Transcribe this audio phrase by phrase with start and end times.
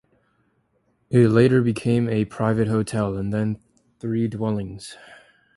[1.11, 3.59] It later became a private hotel, and then
[3.99, 4.97] three dwellings.